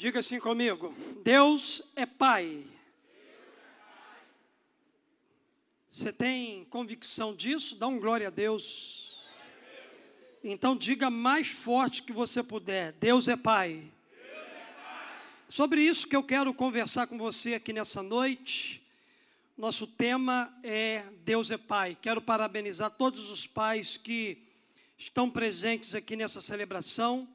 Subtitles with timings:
[0.00, 2.64] Diga assim comigo: Deus é Pai.
[5.90, 7.76] Você tem convicção disso?
[7.76, 9.20] Dá um glória a Deus.
[10.42, 13.92] Então diga mais forte que você puder: Deus é Pai.
[15.50, 18.82] Sobre isso que eu quero conversar com você aqui nessa noite.
[19.54, 21.94] Nosso tema é Deus é Pai.
[22.00, 24.38] Quero parabenizar todos os pais que
[24.96, 27.28] estão presentes aqui nessa celebração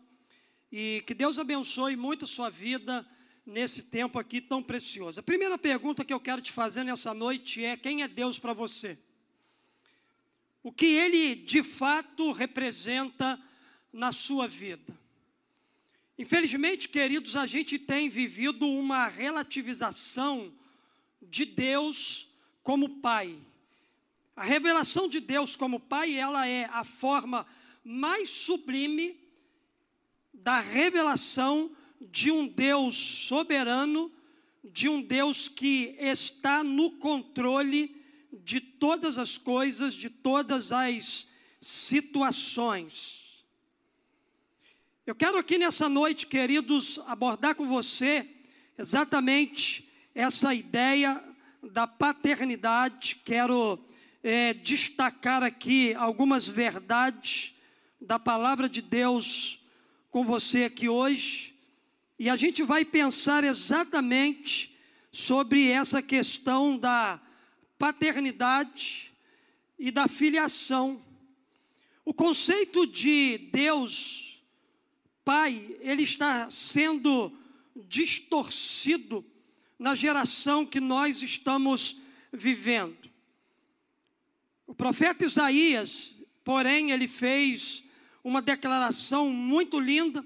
[0.77, 3.07] e que Deus abençoe muito a sua vida
[3.45, 5.21] nesse tempo aqui tão precioso.
[5.21, 8.51] A primeira pergunta que eu quero te fazer nessa noite é: quem é Deus para
[8.51, 8.97] você?
[10.61, 13.41] O que ele de fato representa
[13.93, 14.93] na sua vida?
[16.19, 20.53] Infelizmente, queridos, a gente tem vivido uma relativização
[21.21, 22.27] de Deus
[22.61, 23.33] como Pai.
[24.35, 27.47] A revelação de Deus como Pai, ela é a forma
[27.81, 29.24] mais sublime
[30.45, 34.11] da revelação de um Deus soberano,
[34.63, 37.99] de um Deus que está no controle
[38.31, 41.27] de todas as coisas, de todas as
[41.59, 43.43] situações.
[45.03, 48.29] Eu quero aqui nessa noite, queridos, abordar com você
[48.77, 51.23] exatamente essa ideia
[51.63, 53.19] da paternidade.
[53.25, 53.83] Quero
[54.21, 57.55] é, destacar aqui algumas verdades
[57.99, 59.64] da palavra de Deus
[60.15, 61.53] com você aqui hoje
[62.17, 64.73] e a gente vai pensar exatamente
[65.11, 67.19] sobre essa questão da
[67.77, 69.11] paternidade
[69.77, 71.03] e da filiação.
[72.05, 74.41] O conceito de Deus,
[75.25, 77.37] Pai, ele está sendo
[77.75, 79.21] distorcido
[79.77, 81.99] na geração que nós estamos
[82.31, 83.09] vivendo.
[84.65, 87.83] O profeta Isaías, porém, ele fez
[88.25, 90.25] uma declaração muito linda.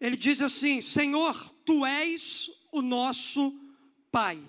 [0.00, 3.52] Ele diz assim: Senhor, tu és o nosso
[4.12, 4.40] Pai.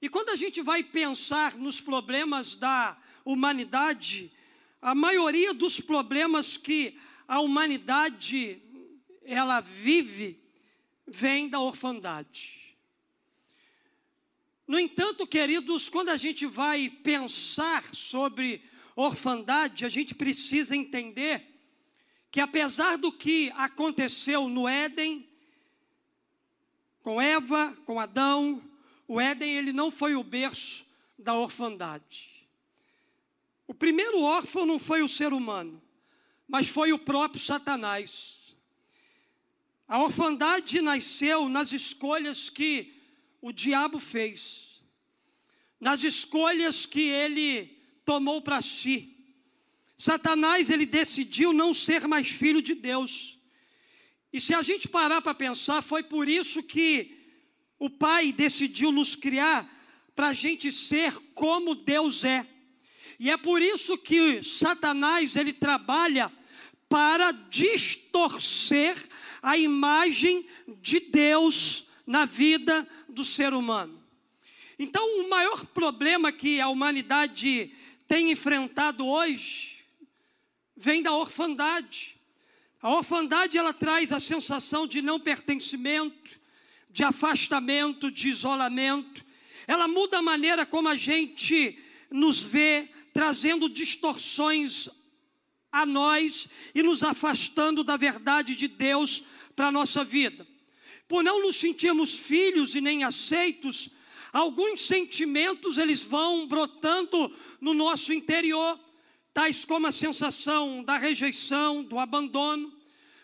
[0.00, 2.96] E quando a gente vai pensar nos problemas da
[3.26, 4.32] humanidade,
[4.80, 8.62] a maioria dos problemas que a humanidade
[9.22, 10.42] ela vive
[11.06, 12.74] vem da orfandade.
[14.66, 21.52] No entanto, queridos, quando a gente vai pensar sobre orfandade, a gente precisa entender
[22.30, 25.28] que apesar do que aconteceu no Éden,
[27.02, 28.62] com Eva, com Adão,
[29.06, 30.86] o Éden ele não foi o berço
[31.18, 32.48] da orfandade.
[33.66, 35.82] O primeiro órfão não foi o ser humano,
[36.48, 38.56] mas foi o próprio Satanás.
[39.86, 42.98] A orfandade nasceu nas escolhas que
[43.40, 44.82] o diabo fez,
[45.78, 49.16] nas escolhas que ele tomou para si.
[49.96, 53.38] Satanás ele decidiu não ser mais filho de Deus.
[54.32, 57.16] E se a gente parar para pensar, foi por isso que
[57.78, 59.68] o Pai decidiu nos criar
[60.14, 62.46] para a gente ser como Deus é.
[63.18, 66.32] E é por isso que Satanás ele trabalha
[66.88, 68.96] para distorcer
[69.42, 70.46] a imagem
[70.80, 74.02] de Deus na vida do ser humano.
[74.78, 77.72] Então, o maior problema que a humanidade
[78.12, 79.86] tem enfrentado hoje
[80.76, 82.20] vem da orfandade.
[82.82, 86.38] A orfandade ela traz a sensação de não pertencimento,
[86.90, 89.24] de afastamento, de isolamento.
[89.66, 91.78] Ela muda a maneira como a gente
[92.10, 94.90] nos vê, trazendo distorções
[95.70, 99.24] a nós e nos afastando da verdade de Deus
[99.56, 100.46] para a nossa vida.
[101.08, 103.88] Por não nos sentirmos filhos e nem aceitos,
[104.32, 108.80] alguns sentimentos eles vão brotando no nosso interior,
[109.34, 112.72] tais como a sensação da rejeição, do abandono.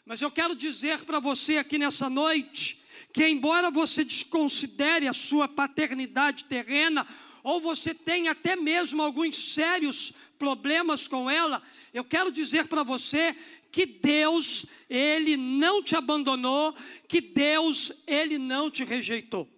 [0.05, 2.83] Mas eu quero dizer para você aqui nessa noite
[3.13, 7.07] que, embora você desconsidere a sua paternidade terrena,
[7.43, 11.63] ou você tenha até mesmo alguns sérios problemas com ela,
[11.95, 13.35] eu quero dizer para você
[13.71, 16.75] que Deus, Ele não te abandonou,
[17.07, 19.49] que Deus, Ele não te rejeitou.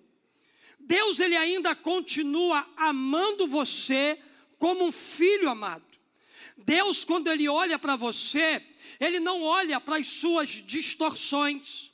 [0.91, 4.19] Deus ele ainda continua amando você
[4.59, 5.85] como um filho amado.
[6.57, 8.61] Deus, quando ele olha para você,
[8.99, 11.93] ele não olha para as suas distorções.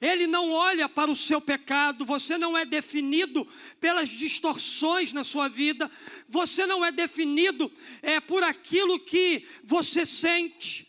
[0.00, 3.46] Ele não olha para o seu pecado, você não é definido
[3.78, 5.90] pelas distorções na sua vida,
[6.26, 7.70] você não é definido
[8.00, 10.88] é, por aquilo que você sente.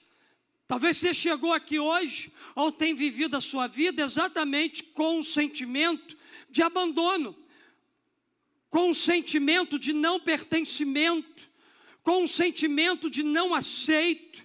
[0.70, 6.16] Talvez você chegou aqui hoje ou tem vivido a sua vida exatamente com um sentimento
[6.50, 7.41] de abandono,
[8.72, 11.52] com um sentimento de não pertencimento,
[12.02, 14.44] com um sentimento de não aceito.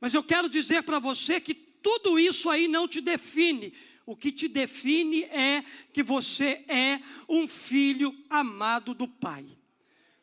[0.00, 3.72] Mas eu quero dizer para você que tudo isso aí não te define.
[4.06, 5.62] O que te define é
[5.92, 9.44] que você é um filho amado do Pai.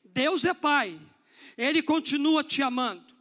[0.04, 1.00] Deus é Pai,
[1.56, 3.14] Ele continua te amando.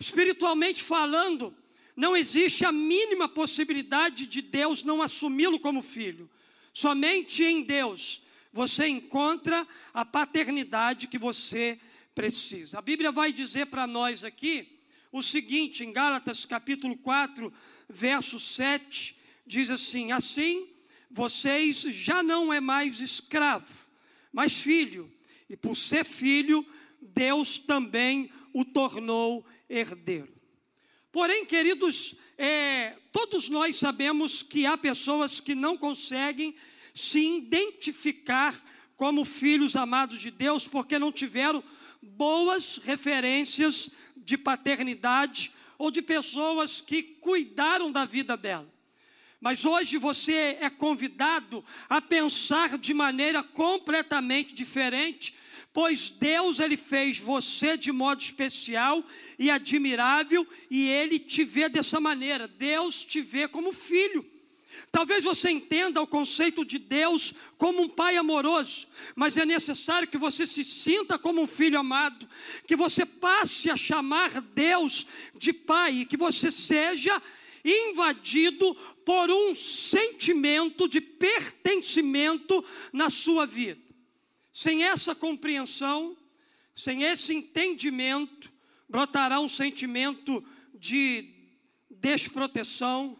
[0.00, 1.54] Espiritualmente falando,
[1.94, 6.30] não existe a mínima possibilidade de Deus não assumi-lo como filho.
[6.72, 8.23] Somente em Deus
[8.54, 11.76] você encontra a paternidade que você
[12.14, 12.78] precisa.
[12.78, 14.78] A Bíblia vai dizer para nós aqui
[15.10, 17.52] o seguinte, em Gálatas capítulo 4,
[17.88, 20.68] verso 7, diz assim: Assim,
[21.10, 23.88] vocês já não é mais escravo,
[24.32, 25.12] mas filho,
[25.50, 26.64] e por ser filho,
[27.02, 30.32] Deus também o tornou herdeiro.
[31.10, 36.54] Porém, queridos, é, todos nós sabemos que há pessoas que não conseguem
[36.94, 38.54] se identificar
[38.96, 41.62] como filhos amados de Deus porque não tiveram
[42.00, 48.72] boas referências de paternidade ou de pessoas que cuidaram da vida dela.
[49.40, 55.34] Mas hoje você é convidado a pensar de maneira completamente diferente,
[55.72, 59.04] pois Deus ele fez você de modo especial
[59.38, 62.46] e admirável e ele te vê dessa maneira.
[62.46, 64.33] Deus te vê como filho.
[64.90, 68.86] Talvez você entenda o conceito de Deus como um pai amoroso,
[69.16, 72.28] mas é necessário que você se sinta como um filho amado,
[72.66, 77.20] que você passe a chamar Deus de pai, que você seja
[77.64, 83.82] invadido por um sentimento de pertencimento na sua vida.
[84.52, 86.16] Sem essa compreensão,
[86.74, 88.52] sem esse entendimento,
[88.88, 90.44] brotará um sentimento
[90.74, 91.30] de
[91.90, 93.18] desproteção,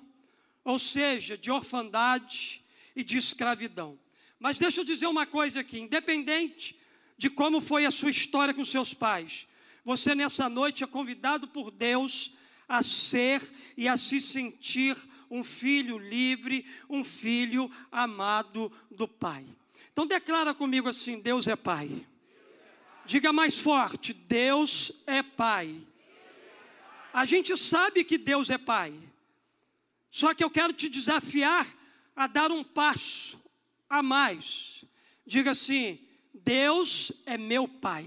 [0.64, 2.62] ou seja, de orfandade
[2.96, 3.98] e de escravidão.
[4.38, 6.78] Mas deixa eu dizer uma coisa aqui: independente
[7.16, 9.46] de como foi a sua história com seus pais,
[9.84, 12.32] você nessa noite é convidado por Deus
[12.68, 13.42] a ser
[13.76, 14.96] e a se sentir
[15.30, 19.44] um filho livre, um filho amado do Pai.
[19.92, 22.06] Então declara comigo assim: Deus é Pai.
[23.04, 25.76] Diga mais forte: Deus é Pai.
[27.12, 28.92] A gente sabe que Deus é Pai.
[30.14, 31.66] Só que eu quero te desafiar
[32.14, 33.36] a dar um passo
[33.90, 34.84] a mais.
[35.26, 35.98] Diga assim:
[36.32, 38.06] Deus é meu Pai.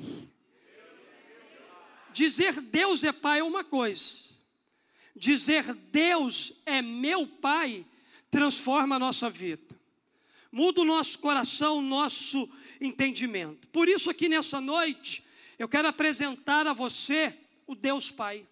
[2.13, 4.39] Dizer Deus é Pai é uma coisa,
[5.13, 7.85] dizer Deus é meu Pai
[8.31, 9.77] transforma a nossa vida,
[10.49, 12.49] muda o nosso coração, o nosso
[12.79, 13.67] entendimento.
[13.67, 15.25] Por isso, aqui nessa noite,
[15.59, 17.37] eu quero apresentar a você
[17.67, 18.47] o Deus Pai.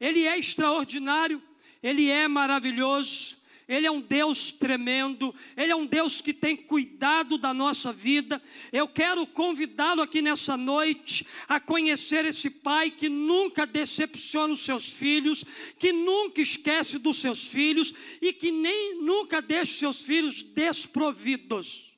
[0.00, 1.42] Ele é extraordinário,
[1.82, 3.38] ele é maravilhoso,
[3.68, 8.42] Ele é um Deus tremendo, Ele é um Deus que tem cuidado da nossa vida.
[8.72, 14.90] Eu quero convidá-lo aqui nessa noite a conhecer esse Pai que nunca decepciona os seus
[14.90, 15.44] filhos,
[15.78, 17.92] que nunca esquece dos seus filhos
[18.22, 21.96] e que nem nunca deixa os seus filhos desprovidos.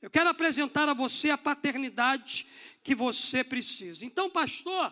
[0.00, 2.46] Eu quero apresentar a você a paternidade
[2.82, 4.06] que você precisa.
[4.06, 4.90] Então, pastor,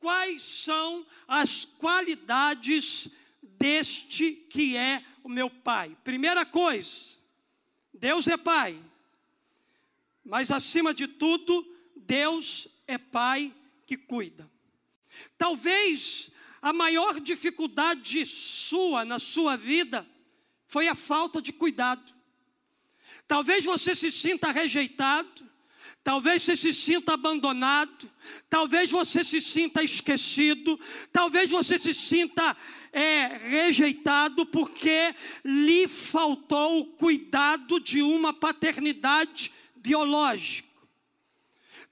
[0.00, 3.08] quais são as qualidades
[3.42, 5.96] deste que é o meu Pai.
[6.04, 7.18] Primeira coisa,
[7.92, 8.78] Deus é Pai,
[10.24, 11.66] mas acima de tudo,
[11.96, 13.54] Deus é Pai
[13.86, 14.50] que cuida.
[15.36, 16.30] Talvez
[16.62, 20.06] a maior dificuldade sua na sua vida
[20.66, 22.12] foi a falta de cuidado.
[23.26, 25.48] Talvez você se sinta rejeitado,
[26.02, 28.10] talvez você se sinta abandonado,
[28.48, 30.78] talvez você se sinta esquecido,
[31.12, 32.56] talvez você se sinta
[32.92, 40.68] é rejeitado porque lhe faltou o cuidado de uma paternidade biológica.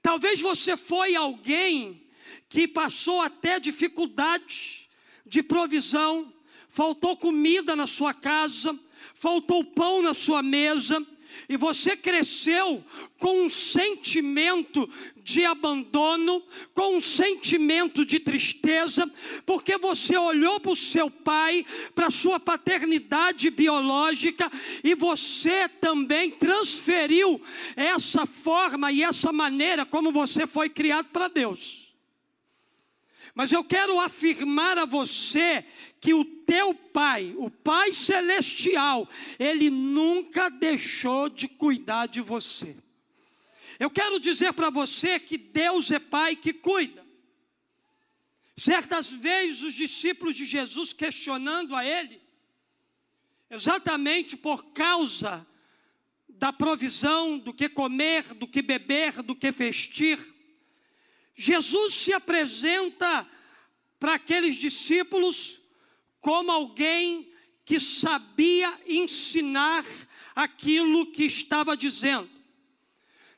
[0.01, 2.01] Talvez você foi alguém
[2.47, 4.89] que passou até dificuldade
[5.25, 6.33] de provisão,
[6.67, 8.77] faltou comida na sua casa,
[9.13, 11.05] faltou pão na sua mesa,
[11.47, 12.83] e você cresceu
[13.17, 14.89] com um sentimento
[15.23, 16.43] de abandono,
[16.73, 19.09] com um sentimento de tristeza,
[19.45, 24.51] porque você olhou para o seu pai, para a sua paternidade biológica,
[24.83, 27.41] e você também transferiu
[27.75, 31.88] essa forma e essa maneira como você foi criado para Deus.
[33.39, 35.63] Mas eu quero afirmar a você
[36.01, 39.07] que o teu Pai, o Pai Celestial,
[39.39, 42.75] Ele nunca deixou de cuidar de você.
[43.79, 47.01] Eu quero dizer para você que Deus é Pai que cuida.
[48.57, 52.21] Certas vezes os discípulos de Jesus questionando a Ele,
[53.49, 55.47] exatamente por causa
[56.27, 60.19] da provisão, do que comer, do que beber, do que vestir,
[61.41, 63.25] Jesus se apresenta
[63.97, 65.61] para aqueles discípulos
[66.19, 67.31] como alguém
[67.63, 69.85] que sabia ensinar
[70.35, 72.29] aquilo que estava dizendo.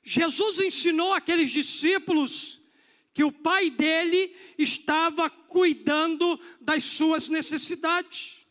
[0.01, 2.59] Jesus ensinou aqueles discípulos
[3.13, 8.47] que o pai dele estava cuidando das suas necessidades.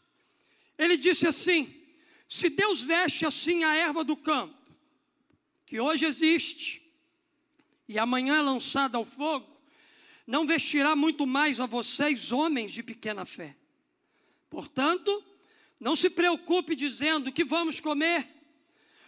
[0.79, 1.75] Ele disse assim:
[2.29, 4.55] se Deus veste assim a erva do campo,
[5.67, 6.80] que hoje existe,
[7.91, 9.49] e amanhã lançada ao fogo,
[10.25, 13.57] não vestirá muito mais a vocês, homens de pequena fé.
[14.49, 15.25] Portanto,
[15.81, 18.29] não se preocupe dizendo que vamos comer,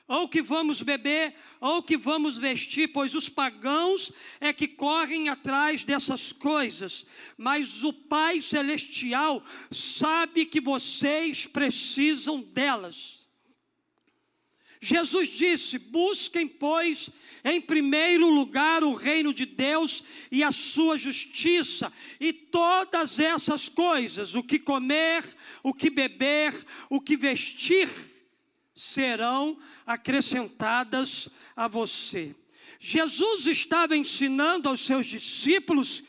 [0.08, 4.10] ou que vamos beber, ou que vamos vestir, pois os pagãos
[4.40, 7.06] é que correm atrás dessas coisas,
[7.38, 13.21] mas o Pai Celestial sabe que vocês precisam delas.
[14.84, 17.08] Jesus disse: busquem, pois,
[17.44, 24.34] em primeiro lugar o reino de Deus e a sua justiça, e todas essas coisas,
[24.34, 25.24] o que comer,
[25.62, 26.52] o que beber,
[26.90, 27.88] o que vestir,
[28.74, 32.34] serão acrescentadas a você.
[32.80, 36.02] Jesus estava ensinando aos seus discípulos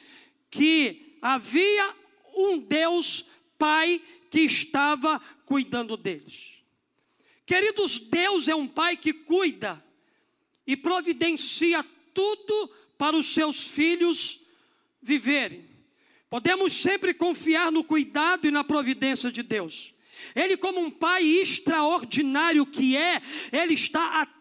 [0.49, 1.93] que havia
[2.35, 3.25] um Deus
[3.55, 4.01] Pai
[4.31, 6.52] que estava cuidando deles.
[7.53, 9.79] Queridos, Deus é um Pai que cuida
[10.65, 14.39] e providencia tudo para os seus filhos
[14.99, 15.63] viverem.
[16.31, 19.93] Podemos sempre confiar no cuidado e na providência de Deus.
[20.35, 24.32] Ele, como um pai extraordinário que é, ele está atento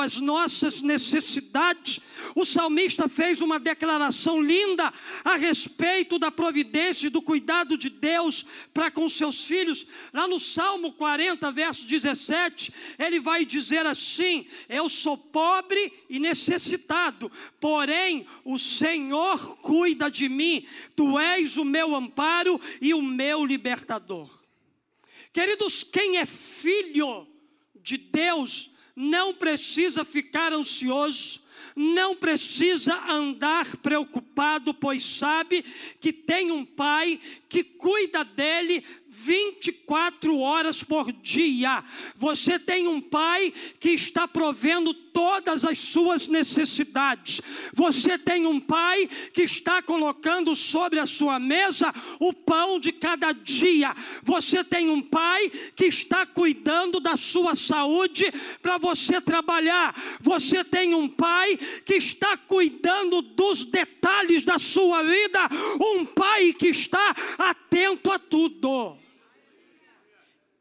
[0.00, 2.00] às nossas necessidades.
[2.34, 4.92] O salmista fez uma declaração linda
[5.24, 9.86] a respeito da providência e do cuidado de Deus para com seus filhos.
[10.12, 17.30] Lá no Salmo 40, verso 17, ele vai dizer assim: Eu sou pobre e necessitado,
[17.60, 20.66] porém o Senhor cuida de mim,
[20.96, 24.28] tu és o meu amparo e o meu libertador.
[25.32, 27.26] Queridos, quem é filho
[27.74, 31.40] de Deus não precisa ficar ansioso,
[31.74, 35.64] não precisa andar preocupado, pois sabe
[35.98, 41.82] que tem um pai que cuida dele 24 horas por dia.
[42.16, 47.40] Você tem um pai que está provendo todas as suas necessidades.
[47.74, 53.32] Você tem um pai que está colocando sobre a sua mesa o pão de cada
[53.32, 53.94] dia.
[54.22, 59.94] Você tem um pai que está cuidando da sua saúde para você trabalhar.
[60.20, 65.40] Você tem um pai que está cuidando dos detalhes da sua vida.
[65.80, 68.96] Um pai que está atento a tudo.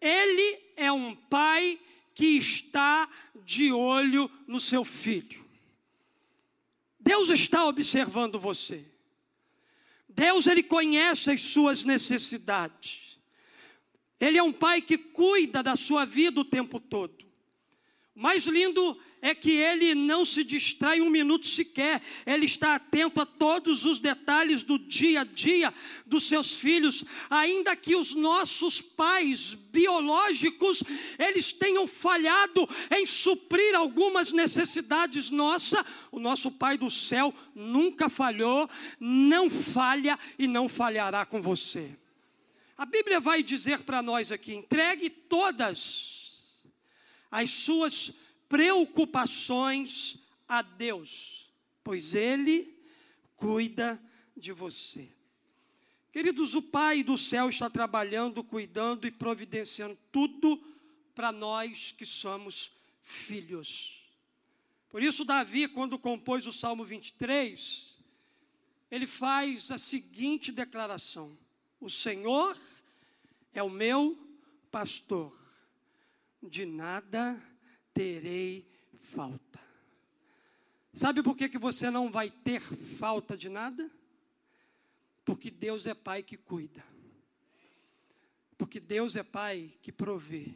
[0.02, 1.78] Ele é um pai
[2.20, 3.08] que está
[3.46, 5.46] de olho no seu filho.
[7.00, 8.86] Deus está observando você.
[10.10, 13.18] Deus ele conhece as suas necessidades.
[14.20, 17.26] Ele é um pai que cuida da sua vida o tempo todo.
[18.14, 23.22] O mais lindo é que ele não se distrai um minuto sequer, ele está atento
[23.22, 25.74] a todos os detalhes do dia a dia
[26.06, 30.84] dos seus filhos, ainda que os nossos pais biológicos
[31.18, 38.70] eles tenham falhado em suprir algumas necessidades nossa, o nosso Pai do céu nunca falhou,
[39.00, 41.96] não falha e não falhará com você.
[42.78, 46.64] A Bíblia vai dizer para nós aqui: entregue todas
[47.30, 48.14] as suas
[48.50, 51.48] preocupações a Deus,
[51.84, 52.76] pois Ele
[53.38, 54.02] cuida
[54.36, 55.08] de você.
[56.12, 60.62] Queridos, o Pai do céu está trabalhando, cuidando e providenciando tudo
[61.14, 62.72] para nós que somos
[63.04, 64.04] filhos.
[64.90, 68.00] Por isso, Davi, quando compôs o Salmo 23,
[68.90, 71.38] ele faz a seguinte declaração:
[71.80, 72.58] O Senhor
[73.54, 74.18] é o meu
[74.72, 75.32] pastor,
[76.42, 77.40] de nada
[78.00, 78.66] terei
[79.02, 79.60] falta.
[80.94, 83.92] Sabe por que, que você não vai ter falta de nada?
[85.26, 86.82] Porque Deus é Pai que cuida.
[88.58, 90.56] Porque Deus é Pai que provê.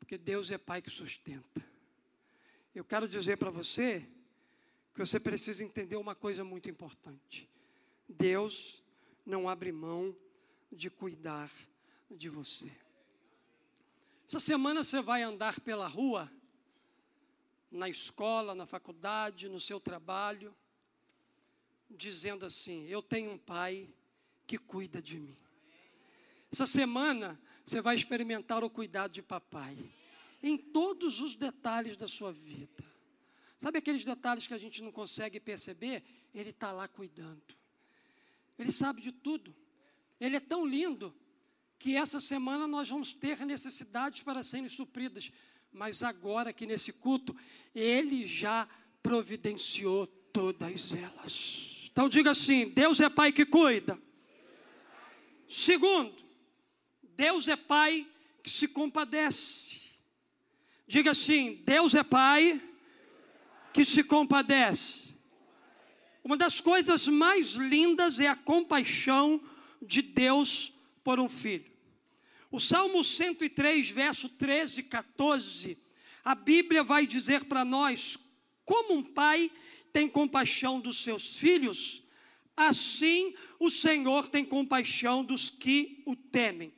[0.00, 1.64] Porque Deus é Pai que sustenta.
[2.74, 4.04] Eu quero dizer para você
[4.92, 7.48] que você precisa entender uma coisa muito importante.
[8.08, 8.82] Deus
[9.24, 10.16] não abre mão
[10.72, 11.48] de cuidar
[12.10, 12.68] de você.
[14.30, 16.30] Essa semana você vai andar pela rua,
[17.68, 20.54] na escola, na faculdade, no seu trabalho,
[21.90, 23.92] dizendo assim: Eu tenho um pai
[24.46, 25.36] que cuida de mim.
[26.52, 29.76] Essa semana você vai experimentar o cuidado de papai,
[30.40, 32.84] em todos os detalhes da sua vida.
[33.58, 36.04] Sabe aqueles detalhes que a gente não consegue perceber?
[36.32, 37.42] Ele está lá cuidando.
[38.56, 39.52] Ele sabe de tudo.
[40.20, 41.12] Ele é tão lindo
[41.80, 45.32] que essa semana nós vamos ter necessidades para serem supridas,
[45.72, 47.34] mas agora que nesse culto,
[47.74, 48.68] Ele já
[49.02, 51.88] providenciou todas elas.
[51.90, 53.98] Então diga assim: Deus é Pai que cuida.
[55.48, 56.22] Segundo,
[57.16, 58.06] Deus é Pai
[58.42, 59.80] que se compadece.
[60.86, 62.60] Diga assim: Deus é Pai
[63.72, 65.16] que se compadece.
[66.22, 69.40] Uma das coisas mais lindas é a compaixão
[69.80, 71.69] de Deus por um filho.
[72.50, 75.78] O Salmo 103, verso 13 e 14,
[76.24, 78.18] a Bíblia vai dizer para nós
[78.64, 79.50] como um pai
[79.92, 82.02] tem compaixão dos seus filhos,
[82.56, 86.72] assim o Senhor tem compaixão dos que o temem,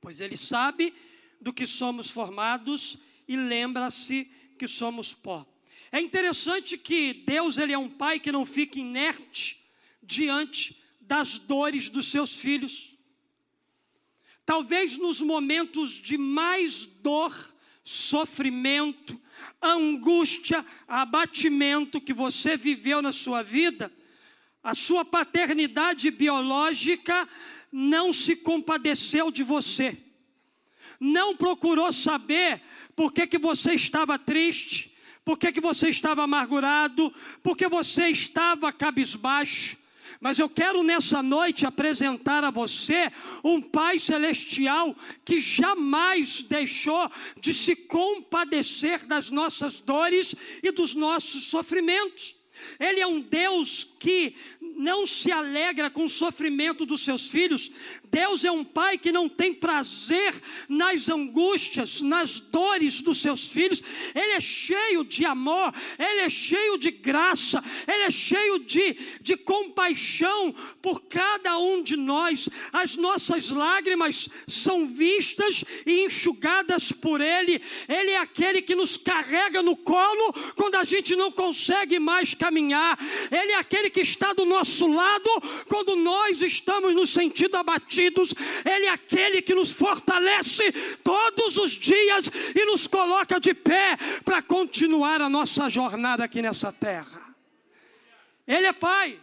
[0.00, 0.94] pois Ele sabe
[1.40, 5.46] do que somos formados e lembra-se que somos pó.
[5.92, 9.62] É interessante que Deus ele é um pai que não fica inerte
[10.02, 12.95] diante das dores dos seus filhos.
[14.46, 17.34] Talvez nos momentos de mais dor,
[17.82, 19.20] sofrimento,
[19.60, 23.92] angústia, abatimento que você viveu na sua vida,
[24.62, 27.28] a sua paternidade biológica
[27.72, 29.98] não se compadeceu de você,
[31.00, 32.62] não procurou saber
[32.94, 37.12] por que, que você estava triste, por que, que você estava amargurado,
[37.42, 39.76] por que você estava cabisbaixo.
[40.20, 43.10] Mas eu quero nessa noite apresentar a você
[43.44, 51.44] um Pai Celestial que jamais deixou de se compadecer das nossas dores e dos nossos
[51.44, 52.36] sofrimentos.
[52.80, 54.34] Ele é um Deus que
[54.76, 57.70] não se alegra com o sofrimento dos seus filhos.
[58.10, 60.34] Deus é um pai que não tem prazer
[60.68, 63.82] nas angústias, nas dores dos seus filhos.
[64.14, 69.36] Ele é cheio de amor, ele é cheio de graça, ele é cheio de, de
[69.36, 72.48] compaixão por cada um de nós.
[72.72, 77.60] As nossas lágrimas são vistas e enxugadas por ele.
[77.88, 82.98] Ele é aquele que nos carrega no colo quando a gente não consegue mais caminhar.
[83.30, 85.28] Ele é aquele que está do nosso lado
[85.68, 87.56] quando nós estamos nos sentindo
[88.64, 90.70] Ele é aquele que nos fortalece
[91.02, 96.72] todos os dias e nos coloca de pé para continuar a nossa jornada aqui nessa
[96.72, 97.34] terra.
[98.46, 99.20] Ele é Pai,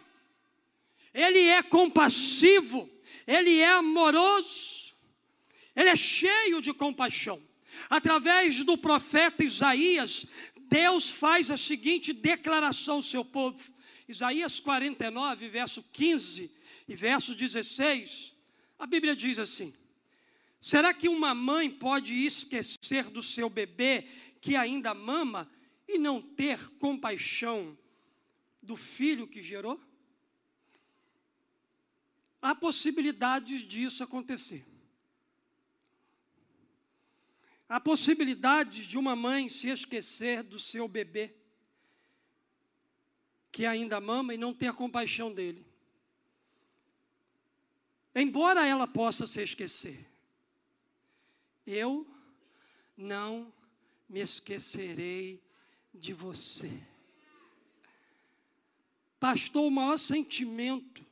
[1.12, 2.90] Ele é compassivo,
[3.26, 4.94] Ele é amoroso,
[5.74, 7.40] Ele é cheio de compaixão.
[7.88, 10.26] Através do profeta Isaías,
[10.68, 13.72] Deus faz a seguinte declaração ao seu povo:
[14.08, 16.50] Isaías 49, verso 15
[16.88, 18.33] e verso 16,
[18.84, 19.72] a Bíblia diz assim:
[20.60, 24.06] Será que uma mãe pode esquecer do seu bebê
[24.42, 25.50] que ainda mama
[25.88, 27.78] e não ter compaixão
[28.62, 29.80] do filho que gerou?
[32.42, 34.66] Há possibilidades disso acontecer.
[37.66, 41.34] Há possibilidades de uma mãe se esquecer do seu bebê
[43.50, 45.73] que ainda mama e não ter compaixão dele.
[48.14, 50.06] Embora ela possa se esquecer,
[51.66, 52.06] eu
[52.96, 53.52] não
[54.08, 55.42] me esquecerei
[55.92, 56.70] de você.
[59.18, 61.04] Pastor, o maior sentimento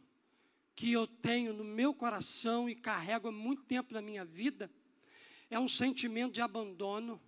[0.74, 4.70] que eu tenho no meu coração e carrego há muito tempo na minha vida
[5.50, 7.20] é um sentimento de abandono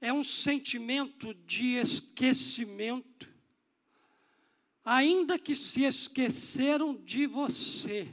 [0.00, 3.28] é um sentimento de esquecimento.
[4.88, 8.06] Ainda que se esqueceram de você,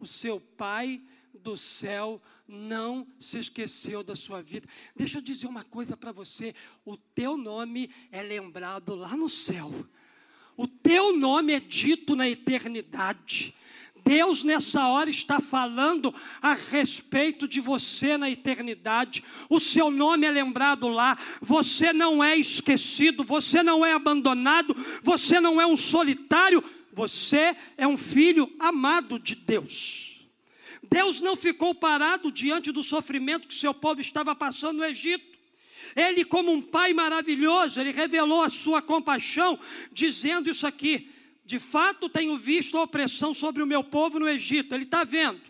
[0.00, 1.02] o seu Pai
[1.34, 4.66] do céu não se esqueceu da sua vida.
[4.96, 9.70] Deixa eu dizer uma coisa para você: o teu nome é lembrado lá no céu,
[10.56, 13.54] o teu nome é dito na eternidade.
[14.04, 19.24] Deus nessa hora está falando a respeito de você na eternidade.
[19.48, 21.18] O seu nome é lembrado lá.
[21.40, 26.62] Você não é esquecido, você não é abandonado, você não é um solitário,
[26.92, 30.28] você é um filho amado de Deus.
[30.82, 35.32] Deus não ficou parado diante do sofrimento que seu povo estava passando no Egito.
[35.96, 39.58] Ele, como um pai maravilhoso, ele revelou a sua compaixão,
[39.90, 41.10] dizendo isso aqui:
[41.44, 44.74] de fato, tenho visto a opressão sobre o meu povo no Egito.
[44.74, 45.40] Ele está vendo.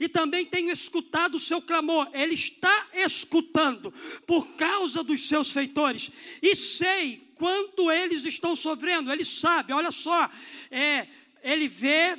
[0.00, 2.08] E também tenho escutado o seu clamor.
[2.12, 3.92] Ele está escutando
[4.26, 6.10] por causa dos seus feitores.
[6.42, 9.12] E sei quanto eles estão sofrendo.
[9.12, 10.30] Ele sabe, olha só.
[10.70, 11.06] É,
[11.42, 12.18] ele vê,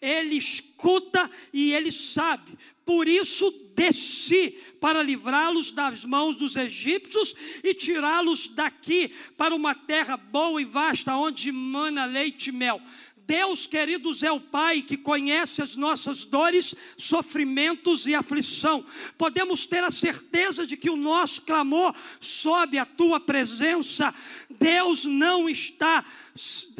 [0.00, 2.56] ele escuta e ele sabe.
[2.88, 10.16] Por isso desci para livrá-los das mãos dos egípcios e tirá-los daqui para uma terra
[10.16, 12.80] boa e vasta, onde mana leite e mel.
[13.14, 18.82] Deus, queridos, é o Pai que conhece as nossas dores, sofrimentos e aflição.
[19.18, 24.14] Podemos ter a certeza de que o nosso clamor sobe à tua presença.
[24.48, 26.02] Deus não está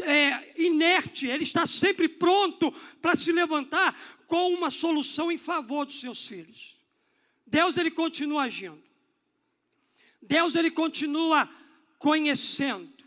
[0.01, 3.95] é, inerte, Ele está sempre pronto para se levantar
[4.29, 6.77] com uma solução em favor dos seus filhos.
[7.45, 8.81] Deus, Ele continua agindo.
[10.23, 11.51] Deus, Ele continua
[11.99, 12.99] conhecendo.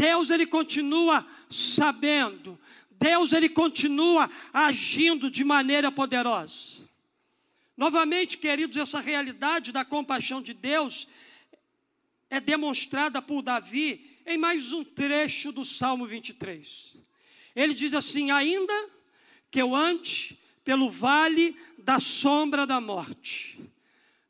[0.00, 2.58] Deus ele continua sabendo.
[2.90, 6.88] Deus ele continua agindo de maneira poderosa.
[7.76, 11.06] Novamente, queridos, essa realidade da compaixão de Deus
[12.30, 16.96] é demonstrada por Davi em mais um trecho do Salmo 23.
[17.54, 18.90] Ele diz assim: Ainda
[19.50, 23.58] que eu ande pelo vale da sombra da morte,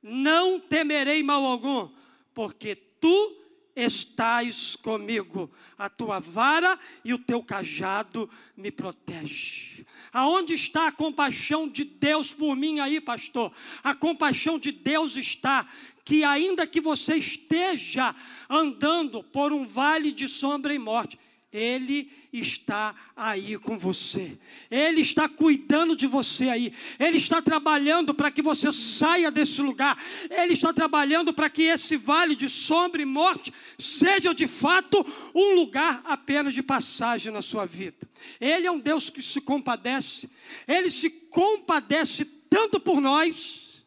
[0.03, 1.89] não temerei mal algum,
[2.33, 3.37] porque tu
[3.75, 9.87] estás comigo, a tua vara e o teu cajado me protege.
[10.13, 13.53] Aonde está a compaixão de Deus por mim aí, pastor?
[13.83, 15.67] A compaixão de Deus está
[16.05, 18.15] que ainda que você esteja
[18.49, 21.19] andando por um vale de sombra e morte,
[21.53, 24.39] ele está aí com você.
[24.71, 26.73] Ele está cuidando de você aí.
[26.99, 30.01] Ele está trabalhando para que você saia desse lugar.
[30.31, 35.55] Ele está trabalhando para que esse vale de sombra e morte seja de fato um
[35.55, 38.09] lugar apenas de passagem na sua vida.
[38.41, 40.31] Ele é um Deus que se compadece.
[40.69, 43.85] Ele se compadece tanto por nós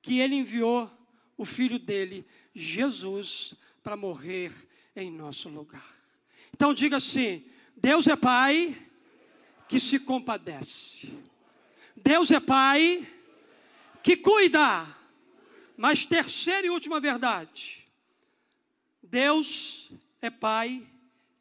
[0.00, 0.90] que ele enviou
[1.36, 4.52] o filho dele, Jesus, para morrer
[4.94, 6.03] em nosso lugar.
[6.54, 7.44] Então diga assim:
[7.76, 8.80] Deus é Pai
[9.68, 11.12] que se compadece.
[11.96, 13.04] Deus é Pai
[14.04, 14.86] que cuida.
[15.76, 17.84] Mas terceira e última verdade:
[19.02, 19.90] Deus
[20.22, 20.86] é Pai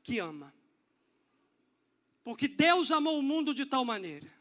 [0.01, 0.51] que ama.
[2.23, 4.33] Porque Deus amou o mundo de tal maneira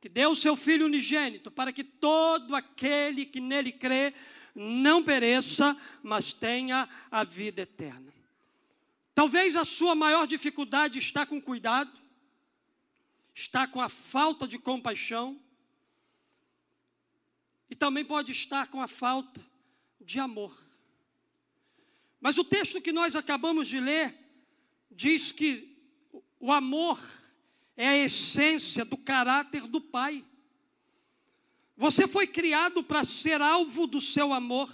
[0.00, 4.14] que deu o seu Filho unigênito para que todo aquele que nele crê
[4.54, 8.09] não pereça, mas tenha a vida eterna.
[9.14, 12.00] Talvez a sua maior dificuldade está com cuidado,
[13.34, 15.40] está com a falta de compaixão,
[17.68, 19.40] e também pode estar com a falta
[20.00, 20.56] de amor.
[22.20, 24.14] Mas o texto que nós acabamos de ler
[24.90, 25.78] diz que
[26.38, 27.00] o amor
[27.76, 30.24] é a essência do caráter do Pai.
[31.76, 34.70] Você foi criado para ser alvo do seu amor.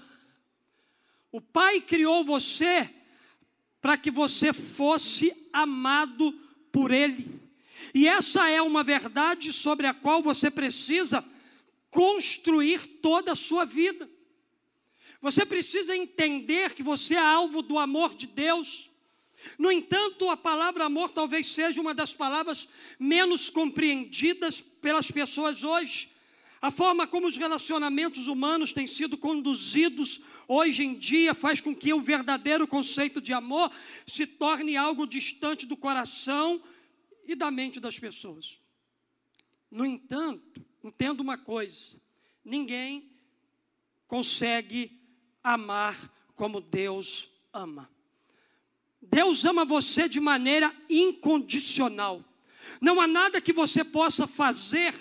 [1.31, 2.93] O Pai criou você
[3.87, 6.33] para que você fosse amado
[6.73, 7.41] por Ele.
[7.95, 11.25] E essa é uma verdade sobre a qual você precisa
[11.89, 14.11] construir toda a sua vida.
[15.23, 18.91] Você precisa entender que você é alvo do amor de Deus.
[19.57, 22.69] No entanto, a palavra amor talvez seja uma das palavras
[22.99, 26.11] menos compreendidas pelas pessoas hoje.
[26.61, 31.93] A forma como os relacionamentos humanos têm sido conduzidos hoje em dia faz com que
[31.93, 33.71] o verdadeiro conceito de amor
[34.07, 36.63] se torne algo distante do coração
[37.27, 38.59] e da mente das pessoas.
[39.71, 42.01] No entanto, entenda uma coisa:
[42.45, 43.11] ninguém
[44.07, 44.99] consegue
[45.43, 47.91] amar como Deus ama.
[49.01, 52.25] Deus ama você de maneira incondicional.
[52.81, 54.93] Não há nada que você possa fazer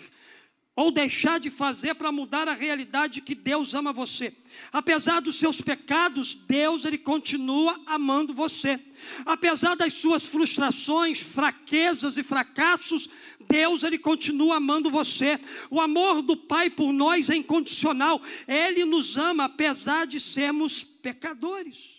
[0.76, 4.34] ou deixar de fazer para mudar a realidade que Deus ama você.
[4.74, 8.80] Apesar dos seus pecados, Deus ele continua amando você.
[9.26, 13.10] Apesar das suas frustrações, fraquezas e fracassos,
[13.48, 15.40] Deus ele continua amando você.
[15.70, 18.22] O amor do Pai por nós é incondicional.
[18.46, 21.96] Ele nos ama apesar de sermos pecadores.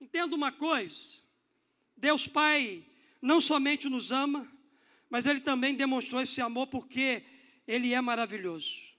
[0.00, 1.22] Entenda uma coisa:
[1.96, 2.84] Deus Pai
[3.22, 4.50] não somente nos ama,
[5.08, 7.22] mas Ele também demonstrou esse amor porque
[7.66, 8.94] ele é maravilhoso.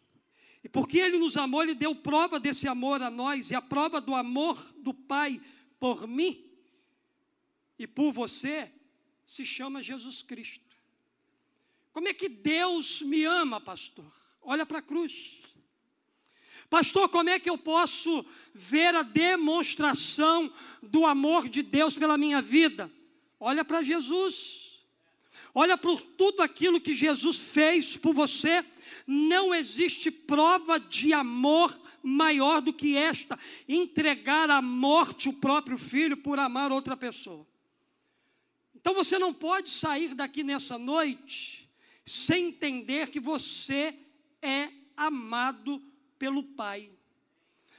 [0.64, 4.02] E porque Ele nos amou, Ele deu prova desse amor a nós, e a prova
[4.02, 5.40] do amor do Pai
[5.80, 6.44] por mim
[7.78, 8.72] e por você
[9.24, 10.76] se chama Jesus Cristo.
[11.92, 14.12] Como é que Deus me ama, pastor?
[14.42, 15.42] Olha para a cruz.
[16.68, 20.52] Pastor, como é que eu posso ver a demonstração
[20.82, 22.92] do amor de Deus pela minha vida?
[23.40, 24.65] Olha para Jesus.
[25.58, 28.64] Olha por tudo aquilo que Jesus fez por você.
[29.08, 36.18] Não existe prova de amor maior do que esta: entregar à morte o próprio filho
[36.18, 37.48] por amar outra pessoa.
[38.76, 41.70] Então você não pode sair daqui nessa noite
[42.06, 43.98] sem entender que você
[44.42, 45.82] é amado
[46.20, 46.92] pelo Pai.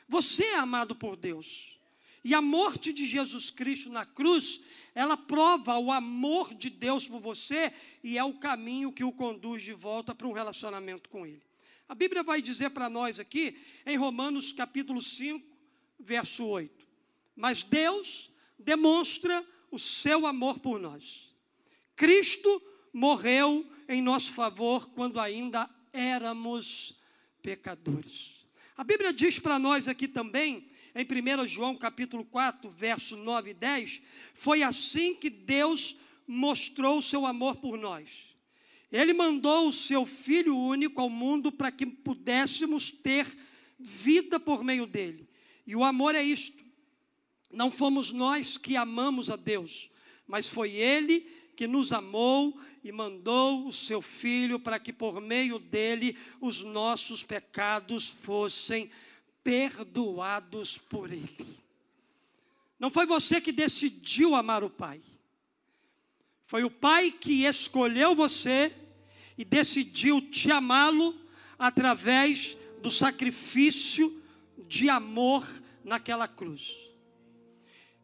[0.08, 1.78] Você é amado por Deus.
[2.24, 4.62] E a morte de Jesus Cristo na cruz,
[4.96, 7.70] ela prova o amor de Deus por você
[8.02, 11.42] e é o caminho que o conduz de volta para um relacionamento com Ele.
[11.86, 15.46] A Bíblia vai dizer para nós aqui, em Romanos capítulo 5,
[16.00, 16.88] verso 8:
[17.36, 21.30] Mas Deus demonstra o seu amor por nós.
[21.94, 26.98] Cristo morreu em nosso favor quando ainda éramos
[27.42, 28.46] pecadores.
[28.74, 33.54] A Bíblia diz para nós aqui também, em 1 João capítulo 4, verso 9 e
[33.54, 34.00] 10,
[34.32, 35.94] foi assim que Deus
[36.26, 38.34] mostrou o seu amor por nós.
[38.90, 43.26] Ele mandou o seu Filho único ao mundo para que pudéssemos ter
[43.78, 45.28] vida por meio dele.
[45.66, 46.64] E o amor é isto:
[47.52, 49.90] não fomos nós que amamos a Deus,
[50.26, 51.20] mas foi Ele
[51.54, 57.22] que nos amou e mandou o seu Filho para que por meio dele os nossos
[57.22, 58.90] pecados fossem
[60.76, 61.58] por Ele.
[62.78, 65.00] Não foi você que decidiu amar o Pai,
[66.46, 68.72] foi o Pai que escolheu você
[69.36, 71.14] e decidiu te amá-lo
[71.58, 74.22] através do sacrifício
[74.66, 75.44] de amor
[75.84, 76.76] naquela cruz.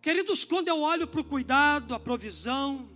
[0.01, 2.89] Queridos, quando eu olho para o cuidado, a provisão,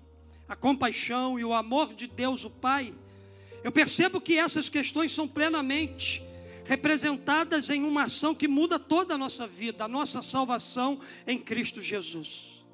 [0.49, 2.93] a compaixão e o amor de Deus, o Pai,
[3.63, 6.23] eu percebo que essas questões são plenamente
[6.67, 11.81] representadas em uma ação que muda toda a nossa vida, a nossa salvação em Cristo
[11.81, 12.65] Jesus.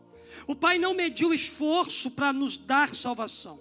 [0.47, 3.61] O Pai não mediu esforço para nos dar salvação,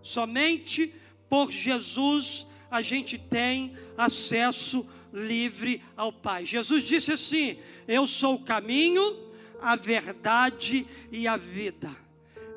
[0.00, 0.94] somente
[1.28, 6.44] por Jesus a gente tem acesso livre ao Pai.
[6.44, 9.16] Jesus disse assim: Eu sou o caminho,
[9.60, 11.90] a verdade e a vida.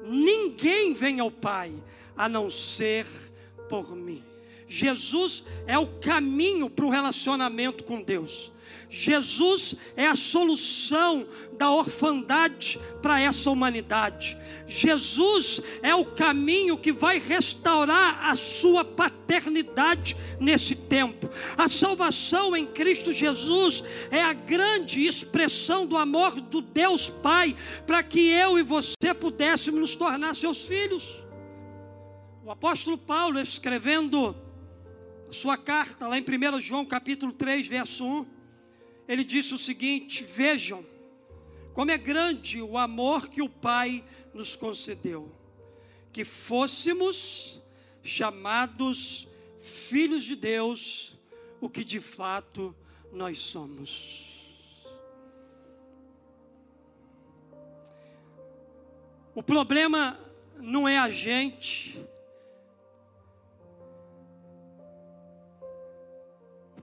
[0.03, 1.73] Ninguém vem ao Pai
[2.15, 3.05] a não ser
[3.69, 4.23] por mim.
[4.67, 8.51] Jesus é o caminho para o relacionamento com Deus.
[8.89, 11.27] Jesus é a solução
[11.57, 14.37] da orfandade para essa humanidade.
[14.65, 21.29] Jesus é o caminho que vai restaurar a sua paternidade nesse tempo.
[21.57, 28.03] A salvação em Cristo Jesus é a grande expressão do amor do Deus Pai para
[28.03, 31.23] que eu e você pudéssemos nos tornar seus filhos.
[32.45, 34.46] O apóstolo Paulo escrevendo
[35.29, 38.25] sua carta lá em 1 João capítulo 3, verso 1,
[39.07, 40.85] ele disse o seguinte: Vejam
[41.73, 45.31] como é grande o amor que o Pai nos concedeu,
[46.11, 47.61] que fôssemos
[48.01, 49.27] chamados
[49.59, 51.15] filhos de Deus,
[51.59, 52.75] o que de fato
[53.11, 54.27] nós somos.
[59.35, 60.19] O problema
[60.57, 62.03] não é a gente,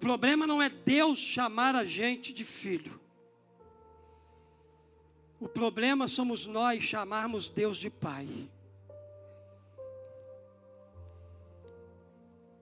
[0.04, 3.00] problema não é Deus chamar a gente de filho.
[5.40, 8.28] O problema somos nós chamarmos Deus de Pai.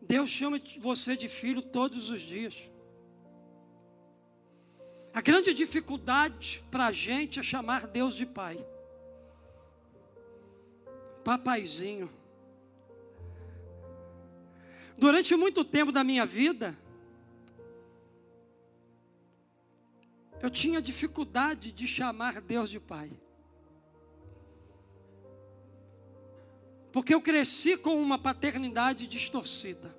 [0.00, 2.62] Deus chama você de filho todos os dias.
[5.12, 8.64] A grande dificuldade para a gente é chamar Deus de Pai.
[11.24, 12.08] Papaizinho.
[14.96, 16.78] Durante muito tempo da minha vida,
[20.42, 23.12] eu tinha dificuldade de chamar Deus de Pai.
[26.90, 29.96] Porque eu cresci com uma paternidade distorcida.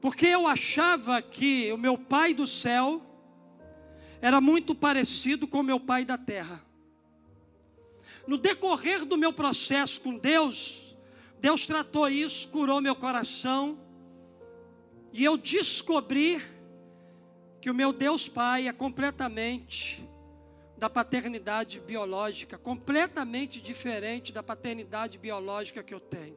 [0.00, 3.02] Porque eu achava que o meu pai do céu
[4.20, 6.64] era muito parecido com o meu pai da terra.
[8.28, 10.96] No decorrer do meu processo com Deus,
[11.40, 13.78] Deus tratou isso, curou meu coração,
[15.12, 16.40] e eu descobri
[17.64, 20.06] que o meu Deus Pai é completamente
[20.76, 26.36] da paternidade biológica, completamente diferente da paternidade biológica que eu tenho.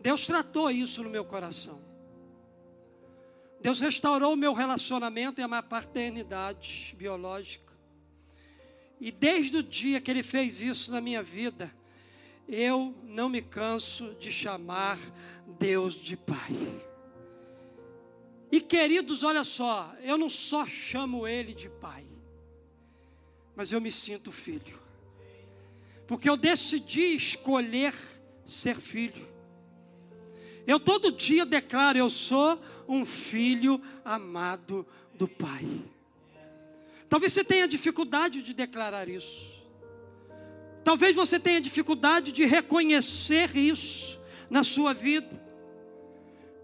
[0.00, 1.80] Deus tratou isso no meu coração.
[3.60, 7.72] Deus restaurou o meu relacionamento e a minha paternidade biológica.
[9.00, 11.72] E desde o dia que Ele fez isso na minha vida,
[12.48, 14.98] eu não me canso de chamar
[15.60, 16.87] Deus de Pai.
[18.50, 22.04] E queridos, olha só, eu não só chamo ele de pai,
[23.54, 24.78] mas eu me sinto filho,
[26.06, 27.94] porque eu decidi escolher
[28.44, 29.28] ser filho.
[30.66, 35.66] Eu todo dia declaro: eu sou um filho amado do Pai.
[37.08, 39.58] Talvez você tenha dificuldade de declarar isso.
[40.84, 45.47] Talvez você tenha dificuldade de reconhecer isso na sua vida.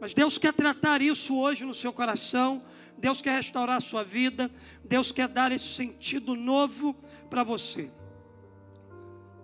[0.00, 2.62] Mas Deus quer tratar isso hoje no seu coração.
[2.98, 4.50] Deus quer restaurar a sua vida.
[4.84, 6.94] Deus quer dar esse sentido novo
[7.30, 7.90] para você.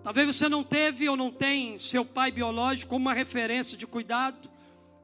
[0.03, 4.49] Talvez você não teve ou não tem seu pai biológico como uma referência de cuidado,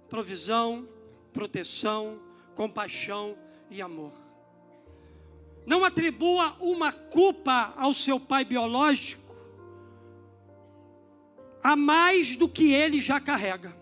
[0.10, 0.88] provisão,
[1.32, 2.20] proteção,
[2.56, 3.38] compaixão
[3.70, 4.14] e amor.
[5.68, 9.28] Não atribua uma culpa ao seu pai biológico
[11.62, 13.76] a mais do que ele já carrega.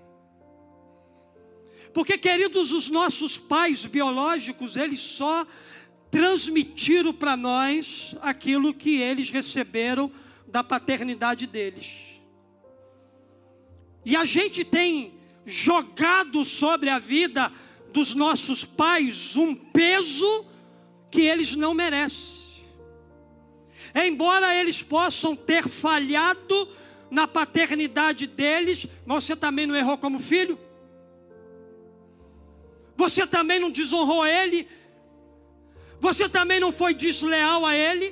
[1.96, 5.48] Porque, queridos, os nossos pais biológicos, eles só
[6.12, 10.12] transmitiram para nós aquilo que eles receberam
[10.46, 12.20] da paternidade deles.
[14.04, 15.14] E a gente tem
[15.46, 17.50] jogado sobre a vida
[17.94, 20.46] dos nossos pais um peso
[21.10, 22.66] que eles não merecem.
[23.96, 26.68] Embora eles possam ter falhado
[27.10, 30.60] na paternidade deles, mas você também não errou como filho?
[33.06, 34.68] Você também não desonrou ele?
[36.00, 38.08] Você também não foi desleal a ele?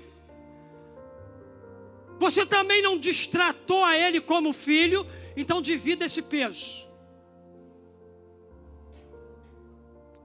[2.20, 5.02] Você também não distratou a ele como filho?
[5.36, 6.88] Então divida esse peso.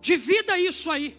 [0.02, 1.16] Divida isso aí.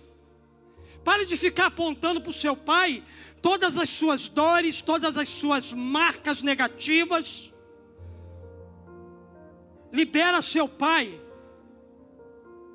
[1.03, 3.03] Pare de ficar apontando para o seu pai
[3.41, 7.51] todas as suas dores, todas as suas marcas negativas.
[9.91, 11.19] Libera seu pai,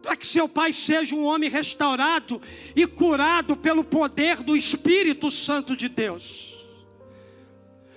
[0.05, 2.41] para que seu pai seja um homem restaurado
[2.77, 6.63] e curado pelo poder do Espírito Santo de Deus.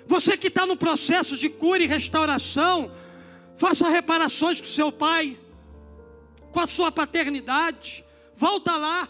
[0.08, 2.90] Você que está no processo de cura e restauração,
[3.58, 5.38] faça reparações com seu pai,
[6.54, 9.10] com a sua paternidade, volta lá.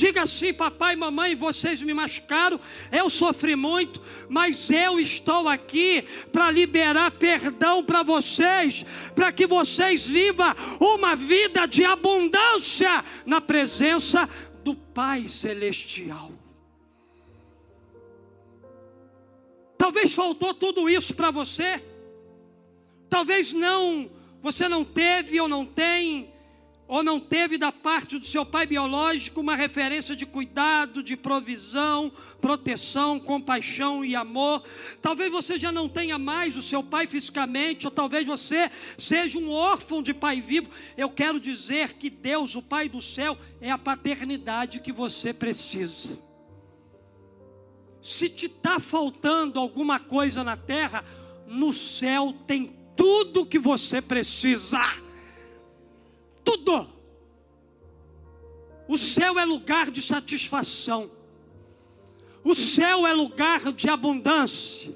[0.00, 2.58] Diga assim, papai e mamãe, vocês me machucaram,
[2.90, 6.00] eu sofri muito, mas eu estou aqui
[6.32, 14.26] para liberar perdão para vocês, para que vocês vivam uma vida de abundância na presença
[14.64, 16.32] do Pai Celestial.
[19.76, 21.84] Talvez faltou tudo isso para você,
[23.10, 24.10] talvez não,
[24.40, 26.32] você não teve ou não tem
[26.90, 32.10] ou não teve da parte do seu pai biológico uma referência de cuidado, de provisão,
[32.40, 34.64] proteção, compaixão e amor.
[35.00, 39.50] Talvez você já não tenha mais o seu pai fisicamente, ou talvez você seja um
[39.50, 40.68] órfão de pai vivo.
[40.96, 46.18] Eu quero dizer que Deus, o Pai do céu, é a paternidade que você precisa.
[48.02, 51.04] Se te está faltando alguma coisa na terra,
[51.46, 54.80] no céu tem tudo que você precisa
[56.44, 56.88] tudo.
[58.88, 61.10] O céu é lugar de satisfação.
[62.42, 64.92] O céu é lugar de abundância.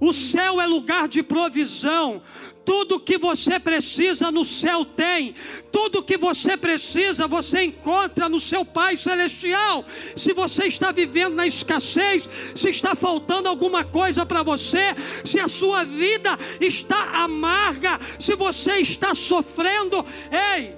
[0.00, 2.22] O céu é lugar de provisão.
[2.68, 5.34] Tudo que você precisa no céu tem.
[5.72, 9.82] Tudo que você precisa você encontra no seu Pai Celestial.
[10.14, 15.48] Se você está vivendo na escassez, se está faltando alguma coisa para você, se a
[15.48, 20.76] sua vida está amarga, se você está sofrendo, ei,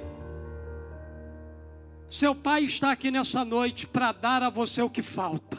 [2.09, 5.59] seu pai está aqui nessa noite para dar a você o que falta.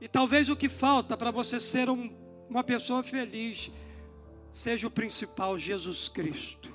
[0.00, 2.10] E talvez o que falta para você ser um,
[2.48, 3.70] uma pessoa feliz
[4.52, 6.72] seja o principal, Jesus Cristo.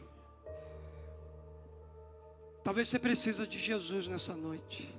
[2.64, 4.94] Talvez você precisa de Jesus nessa noite.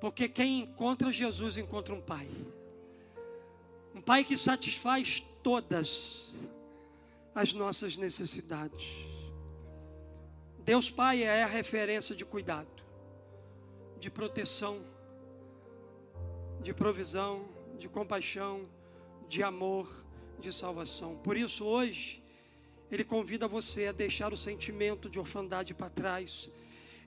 [0.00, 2.28] Porque quem encontra Jesus encontra um pai.
[3.94, 6.34] Um pai que satisfaz todas
[7.34, 9.12] as nossas necessidades.
[10.60, 12.68] Deus Pai é a referência de cuidado,
[13.98, 14.80] de proteção,
[16.60, 18.68] de provisão, de compaixão,
[19.26, 19.88] de amor,
[20.40, 21.16] de salvação.
[21.16, 22.22] Por isso, hoje,
[22.90, 26.50] Ele convida você a deixar o sentimento de orfandade para trás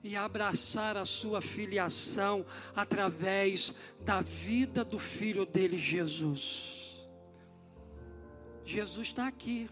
[0.02, 7.06] e abraçar a sua filiação através da vida do Filho dele, Jesus.
[8.64, 9.68] Jesus está aqui.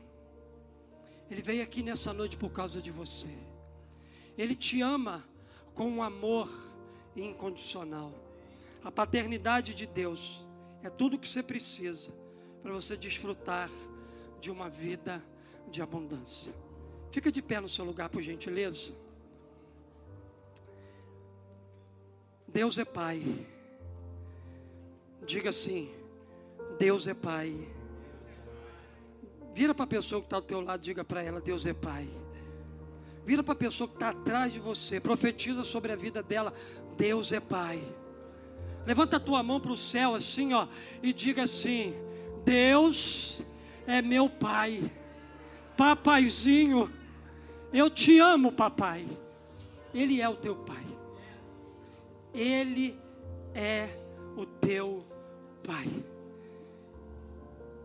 [1.31, 3.29] Ele veio aqui nessa noite por causa de você.
[4.37, 5.25] Ele te ama
[5.75, 6.51] com um amor
[7.17, 8.13] incondicional.
[8.83, 10.45] A paternidade de Deus
[10.83, 12.13] é tudo o que você precisa
[12.65, 13.69] para você desfrutar
[14.41, 15.23] de uma vida
[15.71, 16.51] de abundância.
[17.11, 18.95] Fica de pé no seu lugar, por gentileza.
[22.49, 23.23] Deus é Pai.
[25.27, 25.95] Diga assim:
[26.79, 27.55] Deus é Pai.
[29.53, 32.09] Vira para a pessoa que está do teu lado, diga para ela: Deus é Pai.
[33.27, 36.55] Vira para a pessoa que está atrás de você, profetiza sobre a vida dela.
[36.97, 37.85] Deus é Pai.
[38.87, 40.67] Levanta a tua mão para o céu assim, ó,
[41.03, 41.95] e diga assim:
[42.45, 43.41] Deus
[43.87, 44.91] é meu Pai,
[45.77, 46.91] papaizinho,
[47.73, 49.05] Eu te amo, papai.
[49.93, 50.85] Ele é o teu pai.
[52.33, 52.97] Ele
[53.53, 53.89] é
[54.37, 55.05] o teu
[55.65, 56.05] pai.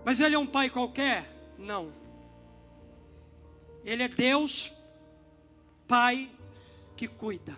[0.05, 1.27] Mas ele é um pai qualquer?
[1.57, 1.91] Não.
[3.83, 4.71] Ele é Deus,
[5.87, 6.29] pai
[6.95, 7.55] que cuida.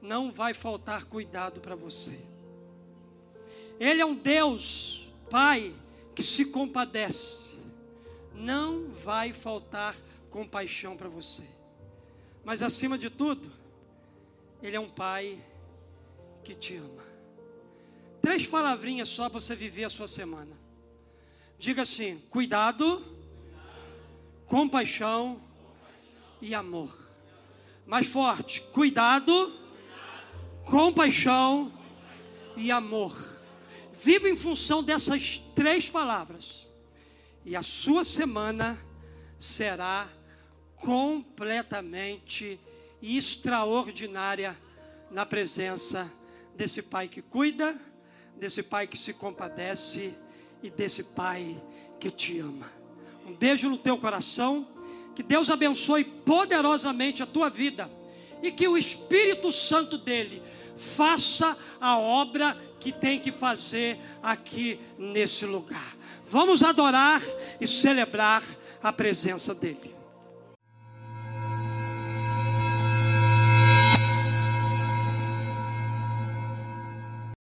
[0.00, 2.29] Não vai faltar cuidado para você.
[3.80, 5.74] Ele é um Deus, pai,
[6.14, 7.58] que se compadece.
[8.34, 9.96] Não vai faltar
[10.28, 11.42] compaixão para você.
[12.44, 13.50] Mas acima de tudo,
[14.62, 15.42] Ele é um Pai
[16.44, 17.04] que te ama.
[18.20, 20.54] Três palavrinhas só para você viver a sua semana.
[21.58, 23.02] Diga assim: cuidado,
[24.46, 25.40] compaixão
[26.40, 26.94] e amor.
[27.86, 29.54] Mais forte: cuidado,
[30.66, 31.72] compaixão
[32.56, 33.39] e amor.
[34.02, 36.70] Viva em função dessas três palavras.
[37.44, 38.78] E a sua semana
[39.38, 40.08] será
[40.76, 42.58] completamente
[43.02, 44.56] extraordinária
[45.10, 46.10] na presença
[46.56, 47.78] desse Pai que cuida,
[48.36, 50.14] desse Pai que se compadece
[50.62, 51.62] e desse Pai
[51.98, 52.72] que te ama.
[53.26, 54.66] Um beijo no teu coração,
[55.14, 57.90] que Deus abençoe poderosamente a tua vida
[58.42, 60.42] e que o Espírito Santo dele
[60.74, 65.94] faça a obra que tem que fazer aqui nesse lugar.
[66.26, 67.20] Vamos adorar
[67.60, 68.42] e celebrar
[68.82, 69.99] a presença dele.